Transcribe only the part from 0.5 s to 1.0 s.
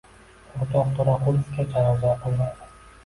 —O’rtoq